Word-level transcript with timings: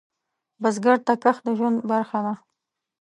بزګر 0.61 0.97
ته 1.05 1.13
کښت 1.23 1.41
د 1.45 1.47
ژوند 1.57 1.77
برخه 1.91 2.19
ده 2.25 2.33